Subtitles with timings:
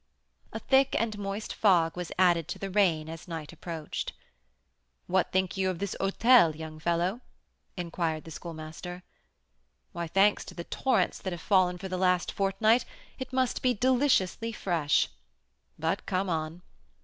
[0.51, 4.13] A thick and moist fog was added to the rain as night approached.
[5.05, 7.21] "What think you of this hôtel, young fellow?"
[7.77, 9.03] inquired the Schoolmaster.
[9.91, 12.83] "Why, thanks to the torrents that have fallen for the last fortnight,
[13.19, 15.07] it must be deliciously fresh.
[15.77, 16.63] But come on."